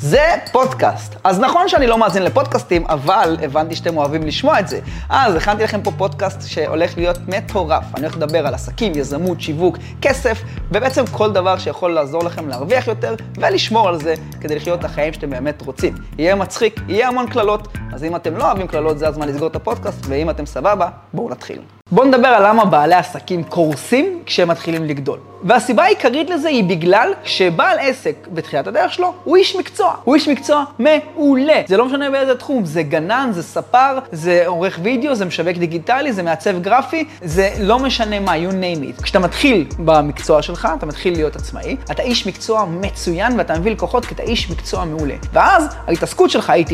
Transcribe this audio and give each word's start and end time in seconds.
זה 0.00 0.34
פודקאסט. 0.52 1.14
אז 1.24 1.40
נכון 1.40 1.68
שאני 1.68 1.86
לא 1.86 1.98
מאזין 1.98 2.22
לפודקאסטים, 2.22 2.84
אבל 2.86 3.36
הבנתי 3.42 3.76
שאתם 3.76 3.96
אוהבים 3.96 4.22
לשמוע 4.22 4.60
את 4.60 4.68
זה. 4.68 4.80
אז 5.08 5.34
הכנתי 5.34 5.62
לכם 5.62 5.82
פה 5.82 5.90
פודקאסט 5.96 6.48
שהולך 6.48 6.96
להיות 6.96 7.18
מטורף. 7.28 7.84
אני 7.94 8.06
הולך 8.06 8.16
לדבר 8.16 8.46
על 8.46 8.54
עסקים, 8.54 8.92
יזמות, 8.94 9.40
שיווק, 9.40 9.78
כסף, 10.02 10.42
ובעצם 10.72 11.06
כל 11.06 11.32
דבר 11.32 11.58
שיכול 11.58 11.90
לעזור 11.90 12.24
לכם 12.24 12.48
להרוויח 12.48 12.88
יותר 12.88 13.14
ולשמור 13.36 13.88
על 13.88 14.00
זה 14.00 14.14
כדי 14.40 14.56
לחיות 14.56 14.78
את 14.80 14.84
החיים 14.84 15.12
שאתם 15.12 15.30
באמת 15.30 15.62
רוצים. 15.62 15.94
יהיה 16.18 16.34
מצחיק, 16.34 16.80
יהיה 16.88 17.08
המון 17.08 17.26
קללות, 17.26 17.68
אז 17.98 18.04
אם 18.04 18.16
אתם 18.16 18.36
לא 18.36 18.44
אוהבים 18.44 18.66
קללות, 18.66 18.98
זה 18.98 19.08
הזמן 19.08 19.28
לסגור 19.28 19.48
את 19.48 19.56
הפודקאסט, 19.56 20.06
ואם 20.08 20.30
אתם 20.30 20.46
סבבה, 20.46 20.88
בואו 21.12 21.28
נתחיל. 21.28 21.58
בואו 21.92 22.06
נדבר 22.06 22.28
על 22.28 22.46
למה 22.46 22.64
בעלי 22.64 22.94
עסקים 22.94 23.44
קורסים 23.44 24.22
כשהם 24.26 24.48
מתחילים 24.48 24.84
לגדול. 24.84 25.18
והסיבה 25.44 25.84
העיקרית 25.84 26.30
לזה 26.30 26.48
היא 26.48 26.64
בגלל 26.64 27.12
שבעל 27.24 27.78
עסק 27.80 28.14
בתחילת 28.32 28.66
הדרך 28.66 28.92
שלו 28.92 29.12
הוא 29.24 29.36
איש 29.36 29.56
מקצוע. 29.56 29.94
הוא 30.04 30.14
איש 30.14 30.28
מקצוע 30.28 30.64
מעולה. 30.78 31.62
זה 31.66 31.76
לא 31.76 31.86
משנה 31.86 32.10
באיזה 32.10 32.34
תחום, 32.34 32.64
זה 32.64 32.82
גנן, 32.82 33.30
זה 33.32 33.42
ספר, 33.42 33.98
זה 34.12 34.42
עורך 34.46 34.78
וידאו, 34.82 35.14
זה 35.14 35.24
משווק 35.24 35.56
דיגיטלי, 35.56 36.12
זה 36.12 36.22
מעצב 36.22 36.62
גרפי, 36.62 37.04
זה 37.22 37.50
לא 37.60 37.78
משנה 37.78 38.20
מה, 38.20 38.32
you 38.34 38.50
name 38.50 38.98
it. 38.98 39.02
כשאתה 39.02 39.18
מתחיל 39.18 39.66
במקצוע 39.78 40.42
שלך, 40.42 40.68
אתה 40.78 40.86
מתחיל 40.86 41.12
להיות 41.12 41.36
עצמאי, 41.36 41.76
אתה 41.90 42.02
איש 42.02 42.26
מקצוע 42.26 42.64
מצוין 42.64 43.38
ואתה 43.38 43.58
מביא 43.58 43.72
לקוחות 43.72 44.04
כי 44.04 44.14
אתה 44.14 44.22
איש 44.22 44.50
מקצוע 44.50 44.84
מעולה. 44.84 45.14
ואז 45.32 45.68
ההתעסקות 45.86 46.30
שלך 46.30 46.50
היא 46.50 46.66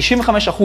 95% 0.51 0.62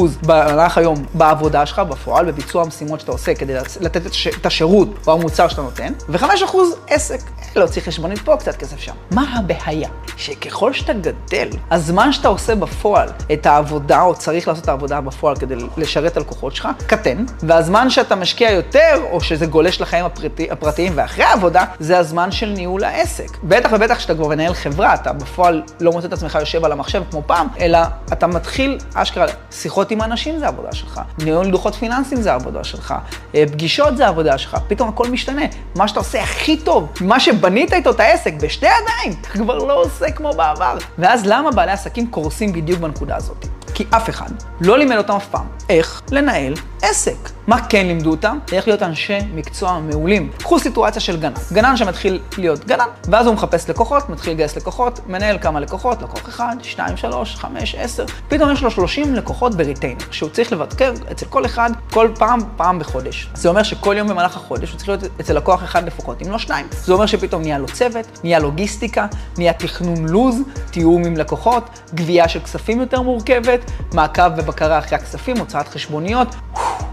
במהלך 0.50 0.78
היום 0.78 1.06
בעבודה 1.14 1.66
שלך, 1.66 1.80
בפועל, 1.80 2.26
בביצוע 2.26 2.64
המשימות 2.64 3.00
שאתה 3.00 3.12
עושה 3.12 3.34
כדי 3.34 3.54
לתת 3.82 4.02
את 4.38 4.46
השירות 4.46 5.08
או 5.08 5.14
המוצר 5.14 5.48
שאתה 5.48 5.62
נותן, 5.62 5.94
ו-5% 6.10 6.56
עסק. 6.88 7.20
להוציא 7.56 7.82
חשבונית 7.82 8.20
פה, 8.20 8.38
קצת 8.38 8.56
כסף 8.56 8.80
שם. 8.80 8.94
מה 9.12 9.38
הבעיה? 9.38 9.90
שככל 10.18 10.74
שאתה 10.74 10.94
גדל, 10.94 11.50
הזמן 11.72 12.12
שאתה 12.12 12.28
עושה 12.28 12.56
בפועל 12.56 13.10
את 13.34 13.46
העבודה, 13.46 14.02
או 14.02 14.16
צריך 14.16 14.48
לעשות 14.48 14.64
את 14.64 14.70
העבודה 14.70 15.02
בפועל 15.02 15.36
כדי 15.36 15.56
לשרת 15.78 16.12
את 16.12 16.18
הלקוחות 16.18 16.56
שלך, 16.56 16.68
קטן, 16.88 17.26
והזמן 17.40 17.90
שאתה 17.90 18.16
משקיע 18.16 18.52
יותר, 18.52 19.02
או 19.12 19.22
שזה 19.22 19.46
גולש 19.46 19.82
לחיים 19.82 20.06
הפרטי, 20.06 20.52
הפרטיים 20.52 20.94
ואחרי 20.96 21.24
העבודה, 21.24 21.66
זה 21.80 21.98
הזמן 21.98 22.32
של 22.32 22.50
ניהול 22.50 22.84
העסק. 22.84 23.38
בטח 23.44 23.70
ובטח 23.74 23.98
כשאתה 23.98 24.16
כבר 24.16 24.28
מנהל 24.28 24.54
חברה, 24.54 24.94
אתה 24.94 25.14
בפועל 25.14 25.64
לא 25.80 25.92
מוצא 25.92 26.08
את 26.08 26.14
עצמך 26.14 26.38
יושב 26.40 26.66
על 26.66 26.72
המחשב 26.72 27.04
כמו 27.12 27.24
פעם, 27.26 27.48
אלא 27.60 27.80
אתה 28.14 28.28
מתחיל, 28.28 28.78
אשכרה, 28.94 29.26
שיחות 29.52 29.92
עם 29.92 30.02
אנשים 30.02 30.29
זה 30.38 30.46
העבודה 30.46 30.72
שלך, 30.74 31.02
ניהול 31.24 31.52
דוחות 31.52 31.76
פיננסיים 31.76 32.22
זה 32.22 32.32
העבודה 32.32 32.64
שלך, 32.64 32.94
אה, 33.36 33.44
פגישות 33.52 33.98
זה 33.98 34.06
העבודה 34.06 34.38
שלך, 34.38 34.58
פתאום 34.68 34.90
הכל 34.90 35.08
משתנה. 35.10 35.42
מה 35.76 35.88
שאתה 35.88 36.00
עושה 36.00 36.22
הכי 36.22 36.58
טוב, 36.58 36.88
מה 37.02 37.20
שבנית 37.20 37.74
איתו 37.74 37.90
את 37.90 38.00
העסק 38.00 38.34
בשתי 38.34 38.66
ידיים, 38.66 39.20
אתה 39.22 39.30
כבר 39.30 39.58
לא 39.58 39.82
עושה 39.82 40.12
כמו 40.12 40.34
בעבר. 40.34 40.78
ואז 40.98 41.26
למה 41.26 41.52
בעלי 41.52 41.72
עסקים 41.72 42.08
קורסים 42.08 42.54
בדיוק 42.54 42.80
בנקודה 42.80 43.16
הזאת? 43.16 43.46
כי 43.80 43.86
אף 43.90 44.10
אחד 44.10 44.30
לא 44.62 44.78
לימד 44.78 44.98
אותם 44.98 45.14
אף 45.14 45.28
פעם 45.28 45.48
איך 45.70 46.02
לנהל 46.12 46.54
עסק. 46.82 47.30
מה 47.48 47.68
כן 47.68 47.88
לימדו 47.88 48.12
אותם? 48.12 48.38
איך 48.52 48.68
להיות 48.68 48.84
אנשי 48.84 49.18
מקצוע 49.34 49.80
מעולים. 49.80 50.32
קחו 50.38 50.60
סיטואציה 50.60 51.02
של 51.02 51.20
גנן. 51.20 51.34
גנן 51.54 51.78
שמתחיל 51.78 52.20
להיות 52.38 52.66
גנן, 52.66 52.86
ואז 53.06 53.26
הוא 53.28 53.36
מחפש 53.36 53.70
לקוחות, 53.70 54.10
מתחיל 54.10 54.34
לגייס 54.34 54.58
לקוחות, 54.58 55.00
מנהל 55.08 55.38
כמה 55.38 55.60
לקוחות, 55.60 56.02
לקוח 56.02 56.30
אחד, 56.30 56.56
שתיים, 56.62 56.98
שלוש, 56.98 57.36
חמש, 57.36 57.76
עשר, 57.76 58.06
פתאום 58.28 58.52
יש 58.52 58.64
לו 58.64 58.72
30 58.72 59.16
לקוחות 59.16 59.56
בריטיינר, 59.56 60.06
שהוא 60.12 60.30
צריך 60.30 60.52
לבקר 60.52 60.94
אצל 61.12 61.26
כל 61.26 61.46
אחד, 61.46 61.70
כל 61.92 62.10
פעם, 62.20 62.40
פעם 62.58 62.80
בחודש. 62.80 63.30
זה 63.34 63.50
אומר 63.50 63.64
שכל 63.64 63.96
יום 63.98 64.08
במהלך 64.08 64.36
החודש 64.36 64.72
הוא 64.72 64.78
צריך 64.78 64.90
להיות 64.90 65.04
אצל 65.22 65.34
לקוח 65.34 65.64
אחד 65.64 65.86
לפחות, 65.88 66.22
אם 66.22 66.32
לא 66.32 66.38
שניים. 66.38 66.66
זה 66.72 66.94
אומר 66.94 67.06
שפתאום 67.06 67.42
נהיה 67.42 67.58
לו 67.58 67.68
צוות, 67.68 68.20
נהיה 68.24 68.40
לוגיסטיקה, 68.40 69.08
נהיה 69.38 69.54
תכנון 69.54 70.08
לוז, 70.08 70.36
תיאום 70.72 71.06
עם 71.06 71.18
לקוחות, 71.18 71.80
גבייה 71.96 72.28
של 72.28 72.40
כספים 72.40 72.80
יותר 72.80 73.02
מורכבת, 73.02 73.69
מעקב 73.94 74.30
ובקרה 74.38 74.80
אחרי 74.80 74.98
הכספים, 74.98 75.38
הוצאת 75.38 75.68
חשבוניות. 75.68 76.36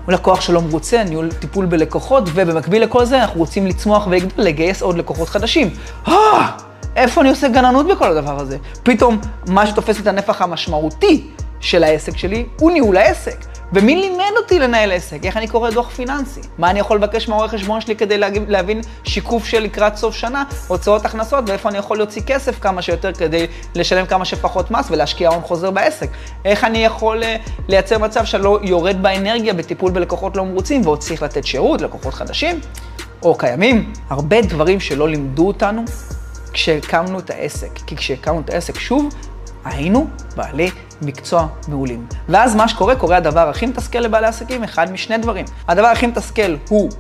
לקוח 0.09 0.41
שלא 0.41 0.63
מרוצה, 0.63 1.05
ניהול 1.05 1.33
טיפול 1.33 1.67
בלקוחות, 1.67 2.29
ובמקביל 2.35 2.83
לכל 2.83 3.05
זה 3.05 3.23
אנחנו 3.23 3.41
רוצים 3.41 3.67
לצמוח 3.67 4.07
ולגדול, 4.07 4.45
לגייס 4.45 4.83
עוד 4.83 4.99
לקוחות 4.99 5.29
חדשים. 5.29 5.71
אה, 6.09 6.57
איפה 6.97 7.21
אני 7.21 7.31
עושה 7.31 7.49
גננות 7.49 7.87
בכל 7.87 8.11
הדבר 8.11 8.41
הזה? 8.41 8.59
פתאום 8.83 9.21
מה 9.49 9.67
שתופס 9.67 10.01
את 10.01 10.07
הנפח 10.07 10.43
המשמעותי 10.43 11.29
של 11.61 11.85
העסק 11.85 12.17
שלי 12.17 12.47
הוא 12.61 12.71
ניהול 12.71 12.97
העסק. 12.97 13.57
ומי 13.73 13.97
לימד 13.97 14.33
אותי 14.37 14.59
לנהל 14.59 14.93
עסק? 14.93 15.25
איך 15.25 15.37
אני 15.37 15.49
קורא 15.49 15.71
דוח 15.71 15.91
פיננסי? 15.91 16.41
מה 16.59 16.71
אני 16.71 16.81
יכול 16.81 16.97
לבקש 16.97 17.29
מהעורך 17.29 17.51
חשבון 17.51 17.81
שלי 17.81 17.97
כדי 17.97 18.19
להבין 18.49 18.81
שיקוף 19.05 19.45
של 19.45 19.63
לקראת 19.63 19.97
סוף 19.97 20.15
שנה, 20.15 20.45
הוצאות 20.69 21.05
הכנסות, 21.05 21.45
ואיפה 21.49 21.69
אני 21.69 21.79
יכול 21.79 21.97
להוציא 21.97 22.23
כסף 22.27 22.61
כמה 22.61 22.83
שיותר 22.83 23.13
כדי 23.13 23.47
לשלם 23.75 24.07
כמה 24.07 24.25
שפחות 24.25 24.71
מס 24.71 24.87
ולהשקיע 24.91 25.29
הון 25.29 25.41
חוזר 25.41 25.71
בעסק? 25.71 26.09
איך 26.45 26.65
אני 26.65 26.79
יכול 26.79 27.23
אה, 27.23 27.37
לייצר 27.69 27.99
מצב 27.99 28.25
שלא 28.25 28.59
יורד 28.63 29.03
באנרגיה 29.03 29.55
בטיפול 29.55 29.91
בלקוחות 29.91 30.37
לא 30.37 30.45
מרוצים 30.45 30.81
ועוד 30.85 30.99
צריך 30.99 31.23
לתת 31.23 31.47
שירות 31.47 31.81
ללקוחות 31.81 32.15
חדשים 32.15 32.61
או 33.23 33.35
קיימים? 33.35 33.93
הרבה 34.11 34.41
דברים 34.41 34.81
שלא 34.81 35.09
לימדו 35.09 35.47
אותנו 35.47 35.85
כשהקמנו 36.53 37.19
את 37.19 37.31
העסק. 37.31 37.71
כי 37.87 37.97
כשהקמנו 37.97 38.41
את 38.41 38.51
העסק, 38.51 38.79
שוב, 38.79 39.15
היינו 39.67 40.07
בעלי 40.37 40.71
מקצוע 41.03 41.47
מעולים. 41.69 42.07
ואז 42.29 42.55
מה 42.55 42.69
שקורה, 42.69 42.97
קורה 42.97 43.17
הדבר 43.17 43.49
הכי 43.49 43.67
מתסכל 43.67 43.99
לבעלי 43.99 44.27
עסקים, 44.27 44.65
אחד 44.65 44.93
משני 44.93 45.19
דברים. 45.19 45.45
הדבר 45.69 45.87
הכי 45.87 46.07
מתסכל 46.07 46.57
הוא 46.69 46.91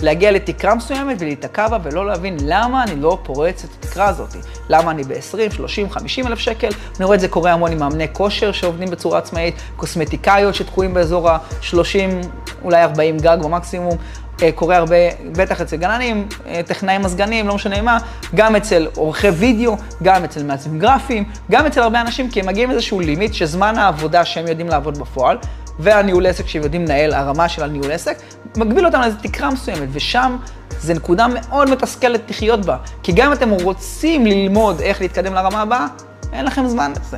להגיע 0.00 0.32
לתקרה 0.32 0.74
מסוימת 0.74 1.16
ולהיתקע 1.20 1.68
בה 1.68 1.78
ולא 1.82 2.06
להבין 2.06 2.36
למה 2.42 2.84
אני 2.84 2.96
לא 2.96 3.18
פורץ 3.22 3.64
את 3.64 3.70
התקרה 3.78 4.08
הזאת. 4.08 4.36
למה 4.68 4.90
אני 4.90 5.04
ב-20, 5.04 5.54
30, 5.54 5.90
50 5.90 6.26
אלף 6.26 6.38
שקל. 6.38 6.68
אני 6.96 7.04
רואה 7.04 7.16
את 7.16 7.20
זה 7.20 7.28
קורה 7.28 7.52
המון 7.52 7.72
עם 7.72 7.78
מאמני 7.78 8.06
כושר 8.12 8.52
שעובדים 8.52 8.90
בצורה 8.90 9.18
עצמאית, 9.18 9.54
קוסמטיקאיות 9.76 10.54
שתקועים 10.54 10.94
באזור 10.94 11.30
ה-30, 11.30 12.26
אולי 12.64 12.82
40 12.82 13.18
גג 13.18 13.36
במקסימום. 13.42 13.96
אה, 14.42 14.52
קורה 14.52 14.76
הרבה, 14.76 14.96
בטח 15.32 15.60
אצל 15.60 15.76
גננים, 15.76 16.28
אה, 16.46 16.60
טכנאי 16.66 16.98
מזגנים, 16.98 17.48
לא 17.48 17.54
משנה 17.54 17.82
מה, 17.82 17.98
גם 18.34 18.56
אצל 18.56 18.86
עורכי 18.96 19.28
וידאו, 19.28 19.76
גם 20.02 20.24
אצל 20.24 20.42
מעצבים 20.42 20.78
גרפיים, 20.78 21.24
גם 21.50 21.66
אצל 21.66 21.82
הרבה 21.82 22.00
אנשים, 22.00 22.30
כי 22.30 22.40
הם 22.40 22.46
מגיעים 22.46 22.70
לאיזשהו 22.70 23.00
לימיט 23.00 23.34
שזמן 23.34 23.78
העבודה 23.78 24.24
שהם 24.24 24.46
יודעים 24.46 24.68
לעבוד 24.68 24.98
בפועל, 24.98 25.38
והניהול 25.78 26.26
עסק 26.26 26.46
שהם 26.46 26.62
יודעים 26.62 26.84
לנהל, 26.84 27.14
הרמה 27.14 27.48
של 27.48 27.62
הניהול 27.62 27.92
עסק, 27.92 28.18
מגביל 28.56 28.86
אותם 28.86 29.00
לאיזו 29.00 29.16
תקרה 29.22 29.50
מסוימת, 29.50 29.88
ושם 29.92 30.36
זו 30.80 30.94
נקודה 30.94 31.26
מאוד 31.28 31.70
מתסכלת 31.70 32.30
לחיות 32.30 32.66
בה, 32.66 32.76
כי 33.02 33.12
גם 33.12 33.26
אם 33.26 33.32
אתם 33.32 33.50
רוצים 33.50 34.26
ללמוד 34.26 34.80
איך 34.80 35.00
להתקדם 35.00 35.34
לרמה 35.34 35.62
הבאה, 35.62 35.86
אין 36.32 36.44
לכם 36.44 36.66
זמן 36.66 36.92
לזה. 37.00 37.16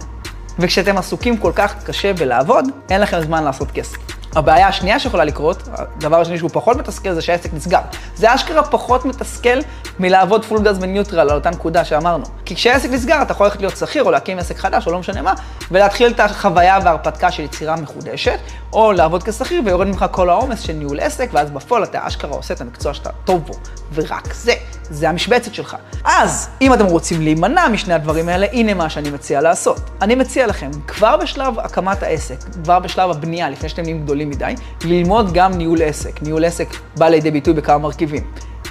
וכשאתם 0.58 0.98
עסוקים 0.98 1.36
כל 1.36 1.52
כך 1.54 1.84
קשה 1.84 2.12
בלעבוד, 2.12 2.64
אין 2.90 3.00
לכם 3.00 3.20
זמן 3.20 3.44
לעשות 3.44 3.70
כסף. 3.70 4.07
הבעיה 4.37 4.69
השנייה 4.69 4.99
שיכולה 4.99 5.25
לקרות, 5.25 5.69
הדבר 5.72 6.21
השני 6.21 6.39
שהוא 6.39 6.50
פחות 6.53 6.77
מתסכל, 6.77 7.12
זה 7.12 7.22
שהעסק 7.22 7.55
נסגר. 7.55 7.81
זה 8.15 8.34
אשכרה 8.34 8.62
פחות 8.62 9.05
מתסכל 9.05 9.59
מלעבוד 9.99 10.44
פול 10.44 10.62
גז 10.62 10.78
בניוטרל 10.78 11.21
על 11.21 11.31
אותה 11.31 11.50
נקודה 11.50 11.84
שאמרנו. 11.84 12.25
כי 12.44 12.55
כשהעסק 12.55 12.91
נסגר, 12.91 13.22
אתה 13.22 13.33
יכול 13.33 13.47
ללכת 13.47 13.61
להיות 13.61 13.77
שכיר, 13.77 14.05
או 14.05 14.11
להקים 14.11 14.39
עסק 14.39 14.56
חדש, 14.59 14.87
או 14.87 14.93
לא 14.93 14.99
משנה 14.99 15.22
מה, 15.22 15.34
ולהתחיל 15.71 16.11
את 16.11 16.21
החוויה 16.21 16.78
וההרפתקה 16.84 17.31
של 17.31 17.43
יצירה 17.43 17.77
מחודשת, 17.77 18.39
או 18.72 18.93
לעבוד 18.93 19.22
כשכיר 19.22 19.62
ויורד 19.65 19.87
ממך 19.87 20.05
כל 20.11 20.31
העומס 20.31 20.60
של 20.60 20.72
ניהול 20.72 21.00
עסק, 21.00 21.28
ואז 21.33 21.50
בפועל 21.50 21.83
אתה 21.83 22.06
אשכרה 22.06 22.31
עושה 22.31 22.55
את 22.55 22.60
המקצוע 22.60 22.95
שאתה 22.95 23.10
טוב 23.25 23.47
בו. 23.47 23.55
ורק 23.95 24.33
זה, 24.33 24.53
זה 24.83 25.09
המשבצת 25.09 25.55
שלך. 25.55 25.77
אז, 26.05 26.49
אם 26.60 26.75
אתם 26.75 26.87
רוצים 26.87 27.22
להימנע 27.22 27.69
משני 27.69 27.95
הדברים 27.95 28.28
האלה, 28.28 28.47
הנה 28.53 28.75
מה 28.75 28.91
שאני 28.91 29.10
מציע 29.10 29.41
לעשות. 29.41 29.81
אני 30.03 30.15
מציע 30.15 30.47
לכם, 30.47 30.71
כבר 30.87 31.16
בשלב 31.16 31.59
הקמת 31.59 32.03
העסק, 32.03 32.37
כבר 32.62 32.78
בשלב 32.78 33.10
הבנייה, 33.10 33.50
לפני 33.50 33.69
שאתם 33.69 33.83
נהיים 33.83 34.03
גדולים 34.03 34.17
מדי, 34.24 34.54
ללמוד 34.84 35.32
גם 35.32 35.52
ניהול 35.52 35.82
עסק. 35.82 36.22
ניהול 36.22 36.44
עסק 36.44 36.68
בא 36.96 37.08
לידי 37.08 37.30
ביטוי 37.30 37.54
בכמה 37.54 37.78
מרכיבים. 37.78 38.22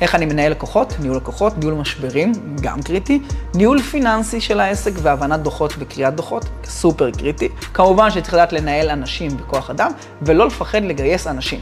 איך 0.02 0.16
אני 0.16 0.26
מנהל 0.26 0.52
לקוחות, 0.52 0.94
ניהול 1.00 1.18
לקוחות, 1.18 1.58
ניהול 1.58 1.74
משברים, 1.74 2.32
גם 2.62 2.82
קריטי, 2.82 3.22
ניהול 3.56 3.82
פיננסי 3.82 4.42
של 4.42 4.60
העסק 4.60 4.92
והבנת 5.02 5.40
דוחות 5.40 5.74
וקריאת 5.80 6.16
דוחות, 6.16 6.46
סופר 6.64 7.12
קריטי. 7.12 7.50
כמובן 7.74 8.12
שצריך 8.12 8.34
לדעת 8.34 8.54
לנהל 8.54 8.90
אנשים 8.90 9.38
בכוח 9.38 9.70
אדם, 9.70 9.92
ולא 10.22 10.48
לפחד 10.48 10.84
לגייס 10.84 11.28
אנשים. 11.28 11.60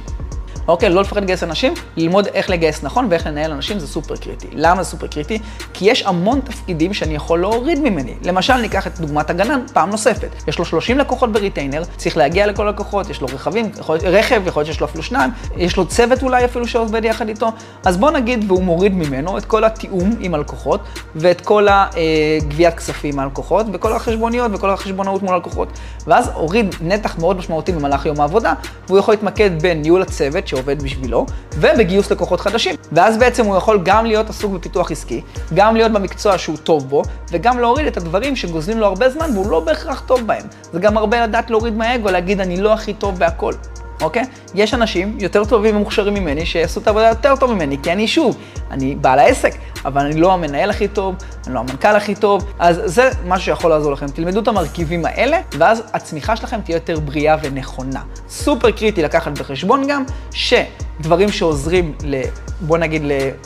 אוקיי? 0.67 0.89
לא 0.89 1.01
לפחד 1.01 1.23
לגייס 1.23 1.43
אנשים, 1.43 1.73
ללמוד 1.97 2.27
איך 2.27 2.49
לגייס 2.49 2.83
נכון 2.83 3.07
ואיך 3.09 3.27
לנהל 3.27 3.51
אנשים 3.51 3.79
זה 3.79 3.87
סופר 3.87 4.15
קריטי. 4.15 4.47
למה 4.51 4.83
זה 4.83 4.89
סופר 4.89 5.07
קריטי? 5.07 5.39
כי 5.73 5.91
יש 5.91 6.03
המון 6.03 6.39
תפקידים 6.39 6.93
שאני 6.93 7.15
יכול 7.15 7.39
להוריד 7.39 7.79
ממני. 7.79 8.13
למשל, 8.21 8.57
ניקח 8.57 8.87
את 8.87 8.99
דוגמת 8.99 9.29
הגנן 9.29 9.59
פעם 9.73 9.89
נוספת. 9.89 10.29
יש 10.47 10.59
לו 10.59 10.65
30 10.65 10.97
לקוחות 10.97 11.31
ב 11.31 11.36
retainer, 11.36 11.83
צריך 11.97 12.17
להגיע 12.17 12.47
לכל 12.47 12.67
הלקוחות, 12.67 13.09
יש 13.09 13.21
לו 13.21 13.27
רכבים, 13.27 13.71
יכול, 13.79 13.97
רכב, 13.97 14.41
יכול 14.45 14.59
להיות 14.59 14.71
שיש 14.71 14.81
לו 14.81 14.87
אפילו 14.87 15.03
שניים, 15.03 15.31
יש 15.57 15.77
לו 15.77 15.87
צוות 15.87 16.23
אולי 16.23 16.45
אפילו 16.45 16.67
שעובד 16.67 17.05
יחד 17.05 17.27
איתו. 17.27 17.51
אז 17.85 17.97
בוא 17.97 18.11
נגיד 18.11 18.45
והוא 18.47 18.63
מוריד 18.63 18.93
ממנו 18.93 19.37
את 19.37 19.45
כל 19.45 19.63
התיאום 19.63 20.15
עם 20.19 20.33
הלקוחות, 20.33 20.81
ואת 21.15 21.41
כל 21.41 21.67
הגביית 21.69 22.73
אה, 22.73 22.77
כספים 22.77 23.15
מהלקוחות, 23.15 23.65
וכל 23.73 23.93
החשבוניות 23.93 24.51
וכל 24.53 24.69
החשבונאות 24.69 25.23
מול 25.23 25.33
הלקוחות. 25.33 25.67
ואז 26.07 26.29
הוריד 26.33 26.75
נתח 26.81 27.17
מאוד 27.19 27.37
משמעותי 27.37 27.71
במהלך 27.71 28.05
יום 28.05 28.21
העבודה, 28.21 28.53
והוא 28.87 28.99
יכול 28.99 29.13
להתמקד 29.13 29.61
בניהול 29.61 30.01
הצוות, 30.01 30.47
שעובד 30.55 30.83
בשבילו, 30.83 31.25
ובגיוס 31.53 32.11
לקוחות 32.11 32.39
חדשים. 32.39 32.75
ואז 32.91 33.17
בעצם 33.17 33.45
הוא 33.45 33.55
יכול 33.55 33.79
גם 33.83 34.05
להיות 34.05 34.29
עסוק 34.29 34.51
בפיתוח 34.51 34.91
עסקי, 34.91 35.21
גם 35.53 35.75
להיות 35.75 35.91
במקצוע 35.91 36.37
שהוא 36.37 36.57
טוב 36.57 36.89
בו, 36.89 37.01
וגם 37.31 37.59
להוריד 37.59 37.87
את 37.87 37.97
הדברים 37.97 38.35
שגוזלים 38.35 38.79
לו 38.79 38.85
הרבה 38.85 39.09
זמן 39.09 39.29
והוא 39.33 39.51
לא 39.51 39.59
בהכרח 39.59 40.03
טוב 40.07 40.27
בהם. 40.27 40.43
זה 40.73 40.79
גם 40.79 40.97
הרבה 40.97 41.23
לדעת 41.23 41.49
להוריד 41.49 41.73
מהאגו, 41.73 42.09
להגיד 42.09 42.41
אני 42.41 42.61
לא 42.61 42.73
הכי 42.73 42.93
טוב 42.93 43.19
בהכל. 43.19 43.53
אוקיי? 44.01 44.23
יש 44.55 44.73
אנשים 44.73 45.17
יותר 45.19 45.45
טובים 45.45 45.75
ומוכשרים 45.75 46.13
ממני 46.13 46.45
שיעשו 46.45 46.79
את 46.79 46.87
העבודה 46.87 47.07
יותר 47.07 47.35
טוב 47.35 47.53
ממני, 47.53 47.77
כי 47.83 47.91
אני 47.91 48.07
שוב, 48.07 48.37
אני 48.71 48.95
בעל 48.95 49.19
העסק, 49.19 49.53
אבל 49.85 50.05
אני 50.05 50.19
לא 50.19 50.33
המנהל 50.33 50.69
הכי 50.69 50.87
טוב, 50.87 51.15
אני 51.47 51.53
לא 51.53 51.59
המנכ"ל 51.59 51.87
הכי 51.87 52.15
טוב, 52.15 52.45
אז 52.59 52.81
זה 52.85 53.09
משהו 53.25 53.45
שיכול 53.45 53.71
לעזור 53.71 53.91
לכם. 53.91 54.07
תלמדו 54.07 54.39
את 54.39 54.47
המרכיבים 54.47 55.05
האלה, 55.05 55.39
ואז 55.57 55.83
הצמיחה 55.93 56.35
שלכם 56.35 56.61
תהיה 56.61 56.75
יותר 56.75 56.99
בריאה 56.99 57.35
ונכונה. 57.41 58.01
סופר 58.29 58.71
קריטי 58.71 59.03
לקחת 59.03 59.39
בחשבון 59.39 59.87
גם, 59.87 60.03
שדברים 60.31 61.31
שעוזרים 61.31 61.93
ל... 62.03 62.21
בוא 62.61 62.77
נגיד 62.77 63.01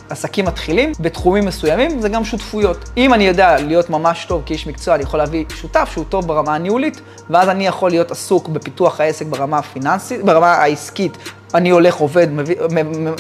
לעסקים 0.10 0.46
מתחילים, 0.46 0.92
בתחומים 1.00 1.46
מסוימים 1.46 2.02
זה 2.02 2.10
גם 2.10 2.26
שותפויות. 2.26 2.90
אם 2.98 3.14
אני 3.14 3.24
יודע 3.24 3.56
להיות 3.60 3.90
ממש 3.90 4.26
טוב 4.26 4.44
כאיש 4.46 4.68
מקצוע, 4.68 4.96
אני 4.96 5.04
יכול 5.04 5.20
להביא 5.20 5.46
שותף 5.56 5.90
שהוא 5.94 6.06
טוב 6.10 6.28
ברמה 6.28 6.56
הניהולית, 6.56 7.02
ואז 7.30 7.50
אני 7.50 7.68
יכול 7.68 7.90
להיות 7.90 8.12
עסוק 8.12 8.48
בפיתוח 8.48 9.00
העסק 9.00 9.26
ברמה 9.26 9.58
הפיננסית, 9.58 10.24
ברמה 10.24 10.54
העסקית, 10.54 11.18
אני 11.54 11.70
הולך, 11.70 11.96
עובד, 11.96 12.28
מביא, 12.32 12.56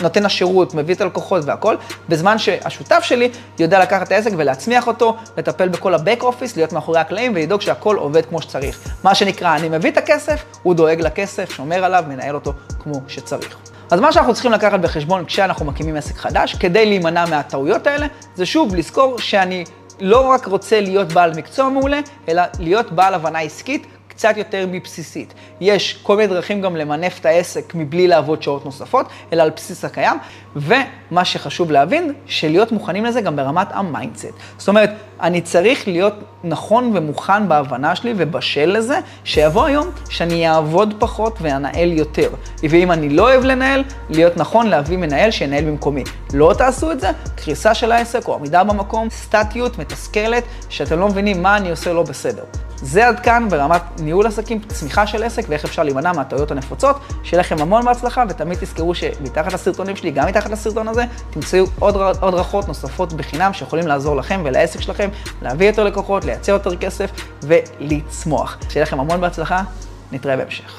נותן 0.02 0.25
השירות, 0.25 0.74
מביא 0.74 0.96
את 0.96 1.02
הלקוחות 1.02 1.46
והכל, 1.46 1.75
בזמן 2.10 2.38
שהשותף 2.38 3.00
שלי 3.02 3.30
יודע 3.60 3.80
לקחת 3.80 4.08
את 4.08 4.12
העסק 4.12 4.32
ולהצמיח 4.38 4.69
אותו, 4.88 5.18
לטפל 5.38 5.68
בכל 5.68 5.94
ה-back 5.94 6.21
office, 6.21 6.54
להיות 6.56 6.74
מאחורי 6.74 7.00
הקלעים 7.00 7.31
ולדאוג 7.36 7.62
שהכל 7.62 7.95
עובד 7.95 8.25
כמו 8.25 8.42
שצריך. 8.42 8.80
מה 9.04 9.16
שנקרא, 9.16 9.56
אני 9.56 9.69
מביא 9.69 9.92
את 9.92 9.98
הכסף, 9.98 10.44
הוא 10.63 10.75
דואג 10.75 11.01
לכסף, 11.01 11.51
שומר 11.51 11.86
עליו, 11.86 12.04
מנהל 12.07 12.36
אותו 12.36 12.54
כמו 12.80 13.01
שצריך. 13.07 13.57
אז 13.92 14.00
מה 14.00 14.12
שאנחנו 14.12 14.33
צריכים 14.33 14.51
לקחת 14.51 14.80
בחשבון 14.80 15.25
כשאנחנו 15.25 15.66
מקימים 15.66 15.95
עסק 15.95 16.18
חדש, 16.18 16.56
כדי 16.56 16.86
להימנע 16.86 17.25
מהטעויות 17.25 17.88
האלה, 17.88 18.07
זה 18.36 18.45
שוב 18.45 18.75
לזכור 18.75 19.19
שאני 19.19 19.63
לא 20.00 20.27
רק 20.27 20.45
רוצה 20.45 20.81
להיות 20.81 21.07
בעל 21.13 21.31
מקצוע 21.36 21.69
מעולה, 21.69 22.00
אלא 22.27 22.44
להיות 22.60 22.92
בעל 22.92 23.13
הבנה 23.13 23.39
עסקית 23.39 23.88
קצת 24.19 24.38
יותר 24.38 24.66
מבסיסית. 24.71 25.33
יש 25.62 26.00
כל 26.04 26.18
מיני 26.18 26.27
דרכים 26.27 26.62
גם 26.62 26.75
למנף 26.75 27.19
את 27.19 27.25
העסק 27.25 27.75
מבלי 27.75 28.07
לעבוד 28.07 28.44
שעות 28.44 28.66
נוספות, 28.66 29.06
אלא 29.33 29.44
על 29.44 29.50
בסיס 29.50 29.86
הקיים, 29.86 30.18
ומה 30.56 31.25
שחשוב 31.25 31.71
להבין, 31.71 32.13
שלהיות 32.25 32.71
מוכנים 32.71 33.06
לזה 33.06 33.21
גם 33.21 33.36
ברמת 33.36 33.68
ה 33.72 33.78
mindset. 33.78 34.34
זאת 34.57 34.68
אומרת, 34.68 34.89
אני 35.21 35.42
צריך 35.42 35.88
להיות 35.88 36.13
נכון 36.44 36.92
ומוכן 36.95 37.48
בהבנה 37.48 37.95
שלי 37.95 38.13
ובשל 38.18 38.77
לזה, 38.77 39.00
שיבוא 39.24 39.66
היום 39.66 39.88
שאני 40.10 40.50
אעבוד 40.50 40.94
פחות 41.00 41.38
ואנהל 41.42 41.94
יותר. 41.94 42.30
ואם 42.69 42.92
אני 42.92 43.10
לא 43.10 43.22
אוהב 43.31 43.44
לנהל, 43.44 43.83
להיות 44.10 44.38
נכון 44.38 44.68
להביא 44.68 44.98
מנהל 44.98 45.31
שינהל 45.31 45.63
במקומי. 45.63 46.04
לא 46.33 46.54
תעשו 46.57 46.92
את 46.92 47.00
זה, 47.00 47.12
קריסה 47.36 47.74
של 47.74 47.92
העסק 47.92 48.27
או 48.27 48.36
עמידה 48.36 48.63
במקום, 48.63 49.10
סטטיות 49.10 49.77
מתסכלת, 49.77 50.44
שאתם 50.69 51.00
לא 51.00 51.07
מבינים 51.07 51.44
מה 51.44 51.57
אני 51.57 51.72
עושה 51.72 51.94
לא 51.94 52.04
בסדר. 52.04 52.44
זה 52.81 53.08
עד 53.08 53.20
כאן 53.20 53.48
ברמת 53.50 53.81
ניהול 54.02 54.28
עסקים, 54.28 54.60
צמיחה 54.68 55.08
של 55.08 55.24
עסק 55.24 55.46
ואיך 55.48 55.66
אפשר 55.66 55.84
להימנע 55.84 56.14
מהטעויות 56.14 56.52
הנפוצות. 56.52 57.00
שיהיה 57.24 57.40
לכם 57.40 57.62
המון 57.62 57.86
בהצלחה 57.86 58.24
ותמיד 58.30 58.58
תזכרו 58.62 58.96
שמתחת 58.96 59.54
לסרטונים 59.54 59.96
שלי, 59.96 60.12
גם 60.12 60.28
מתחת 60.28 60.50
לסרטון 60.50 60.88
הזה, 60.88 61.04
תמצאו 61.30 61.66
עוד 61.80 61.96
הדרכות 62.22 62.68
נוספות 62.68 63.14
בחינם 63.14 63.54
שיכולים 63.54 63.88
לעזור 63.88 64.16
לכם 64.16 64.42
ולעסק 64.46 64.81
שלכם 64.81 65.10
להביא 65.42 65.68
יותר 65.68 65.84
לקוחות, 65.84 66.26
לייצר 66.26 66.52
יותר 66.52 66.76
כסף 66.76 67.12
ולצמוח. 67.44 68.58
שיהיה 68.70 68.84
לכם 68.84 69.00
המון 69.00 69.22
בהצלחה, 69.22 69.64
נתראה 70.12 70.38
בהמשך. 70.38 70.75